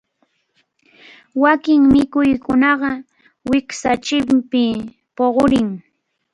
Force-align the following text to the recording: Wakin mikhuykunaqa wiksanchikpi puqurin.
Wakin 1.43 1.81
mikhuykunaqa 1.93 2.91
wiksanchikpi 3.49 4.63
puqurin. 5.15 5.69